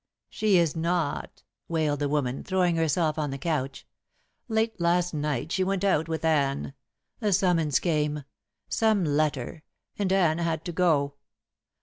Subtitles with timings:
[0.31, 3.85] "She is not," wailed the woman, throwing herself on the couch.
[4.47, 6.73] "Late last night she went out with Anne.
[7.21, 8.23] A summons came
[8.67, 9.61] some letter
[9.99, 11.13] and Anne had to go.